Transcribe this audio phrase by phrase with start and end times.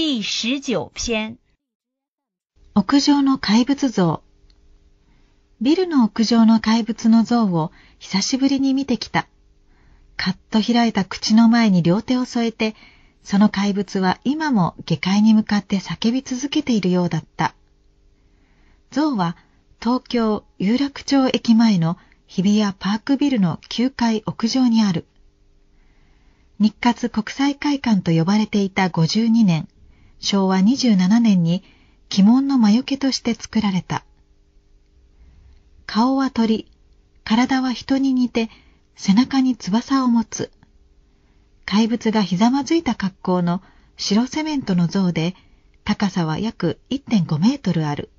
[0.00, 1.38] 第十九篇
[2.76, 4.22] 屋上の怪物像
[5.60, 9.26] ビルの屋上の怪物の像を久しぶりに見てきた。
[10.16, 12.76] カッと開いた口の前に両手を添えて、
[13.24, 17.56] その怪物は今も下界に向かって叫び続けているようだった。
[18.92, 19.36] 像は
[19.80, 21.96] 東京有楽町駅前の
[22.28, 25.06] 日比谷パークビルの9階屋上にある。
[26.60, 29.66] 日活国際会館と呼ばれていた52年、
[30.20, 31.62] 昭和27年に
[32.12, 34.04] 鬼門の魔除けとして作られた。
[35.86, 36.70] 顔は鳥、
[37.24, 38.50] 体は人に似て
[38.96, 40.50] 背中に翼を持つ。
[41.64, 43.62] 怪物がひざまずいた格好の
[43.96, 45.34] 白セメントの像で
[45.84, 48.10] 高さは約1.5メートルある。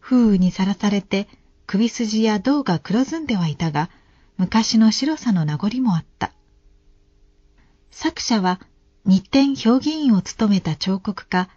[0.00, 1.28] 風雨にさらされて
[1.66, 3.90] 首筋や胴が黒ずんではいたが、
[4.36, 6.32] 昔の白さの名残もあった。
[7.90, 8.60] 作者は
[9.06, 11.48] 日展評議員を務めた彫刻家、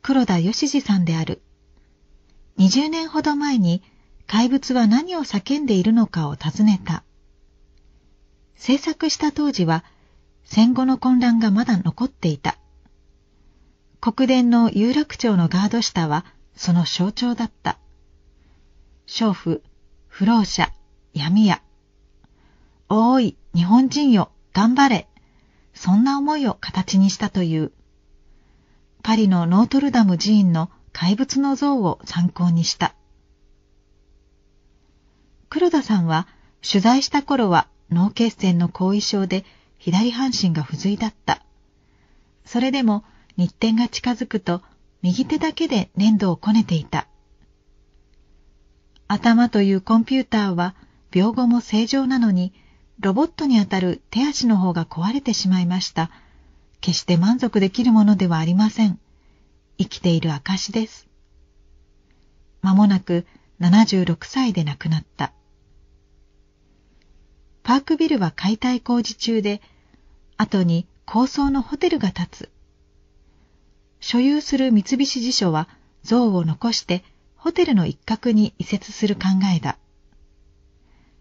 [0.00, 1.42] 黒田義次さんである。
[2.56, 3.82] 20年ほど前に
[4.26, 7.04] 怪物は何を叫んでいるのかを尋ねた。
[8.56, 9.84] 制作した当時は
[10.44, 12.56] 戦後の混乱がまだ残っていた。
[14.00, 16.24] 国殿の有楽町のガード下は
[16.56, 17.78] その象徴だった。
[19.06, 19.62] 娼婦、
[20.08, 20.72] 不老者、
[21.12, 21.60] 闇屋。
[22.88, 25.08] おーい、日本人よ、頑張れ。
[25.74, 27.72] そんな思いを形にしたという。
[29.02, 32.94] パリのノートルダム寺院の怪物の像を参考にした。
[35.50, 36.26] 黒田さんは
[36.66, 39.44] 取材した頃は脳血栓の後遺症で
[39.78, 41.42] 左半身が不随だった。
[42.46, 43.04] それでも
[43.36, 44.62] 日展が近づくと
[45.02, 47.06] 右手だけで粘土をこねていた。
[49.06, 50.74] 頭というコンピューターは
[51.12, 52.54] 病後も正常なのに
[53.00, 56.10] ロボットにあたる手足の方が壊れてしまいました。
[56.80, 58.98] 決して満足できるものではありません。
[59.78, 61.08] 生きている証です。
[62.62, 63.26] まもなく
[63.60, 65.32] 76歳で亡くなった。
[67.62, 69.60] パークビルは解体工事中で、
[70.36, 72.50] 後に高層のホテルが建つ。
[74.00, 75.68] 所有する三菱地所は
[76.02, 77.02] 像を残して
[77.36, 79.22] ホテルの一角に移設する考
[79.54, 79.78] えだ。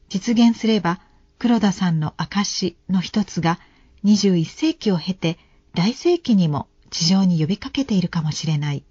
[0.10, 1.00] 実現すれば
[1.44, 3.60] 黒田さんの証の一つが
[4.06, 5.38] 21世紀を経て
[5.74, 8.86] 来世紀にも地上に呼びかけているかもしれない。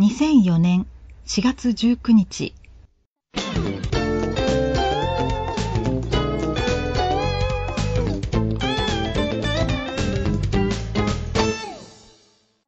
[0.00, 0.88] 2004年
[1.24, 2.52] 4月19日